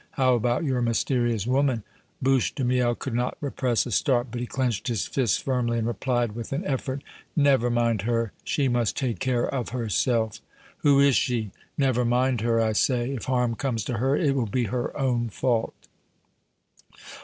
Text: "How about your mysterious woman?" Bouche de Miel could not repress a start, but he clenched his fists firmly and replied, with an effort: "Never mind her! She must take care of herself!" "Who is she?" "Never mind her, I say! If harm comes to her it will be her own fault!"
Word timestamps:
"How 0.13 0.33
about 0.33 0.63
your 0.63 0.81
mysterious 0.81 1.45
woman?" 1.45 1.83
Bouche 2.23 2.55
de 2.55 2.63
Miel 2.63 2.95
could 2.95 3.13
not 3.13 3.37
repress 3.39 3.85
a 3.85 3.91
start, 3.91 4.29
but 4.31 4.41
he 4.41 4.47
clenched 4.47 4.87
his 4.87 5.05
fists 5.05 5.37
firmly 5.37 5.77
and 5.77 5.85
replied, 5.85 6.31
with 6.31 6.51
an 6.53 6.65
effort: 6.65 7.03
"Never 7.35 7.69
mind 7.69 8.01
her! 8.01 8.31
She 8.43 8.67
must 8.67 8.97
take 8.97 9.19
care 9.19 9.47
of 9.47 9.69
herself!" 9.69 10.39
"Who 10.77 10.99
is 10.99 11.15
she?" 11.15 11.51
"Never 11.77 12.03
mind 12.03 12.41
her, 12.41 12.59
I 12.59 12.71
say! 12.71 13.11
If 13.11 13.25
harm 13.25 13.53
comes 13.53 13.83
to 13.83 13.97
her 13.99 14.15
it 14.15 14.33
will 14.35 14.47
be 14.47 14.63
her 14.63 14.97
own 14.99 15.29
fault!" 15.29 15.75